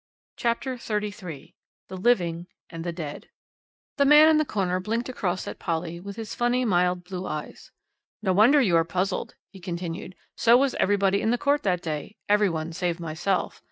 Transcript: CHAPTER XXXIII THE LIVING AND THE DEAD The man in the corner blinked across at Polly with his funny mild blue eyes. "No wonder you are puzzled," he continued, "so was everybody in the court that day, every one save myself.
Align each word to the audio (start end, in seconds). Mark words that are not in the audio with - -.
CHAPTER 0.35 0.77
XXXIII 0.77 1.53
THE 1.87 1.95
LIVING 1.95 2.47
AND 2.71 2.83
THE 2.83 2.91
DEAD 2.91 3.29
The 3.97 4.05
man 4.05 4.29
in 4.29 4.37
the 4.39 4.45
corner 4.45 4.79
blinked 4.79 5.09
across 5.09 5.47
at 5.47 5.59
Polly 5.59 5.99
with 5.99 6.15
his 6.15 6.33
funny 6.33 6.65
mild 6.65 7.03
blue 7.03 7.27
eyes. 7.27 7.69
"No 8.23 8.33
wonder 8.33 8.59
you 8.59 8.75
are 8.77 8.83
puzzled," 8.83 9.35
he 9.51 9.59
continued, 9.59 10.15
"so 10.35 10.57
was 10.57 10.73
everybody 10.79 11.21
in 11.21 11.29
the 11.29 11.37
court 11.37 11.61
that 11.61 11.83
day, 11.83 12.17
every 12.27 12.49
one 12.49 12.73
save 12.73 12.99
myself. 12.99 13.59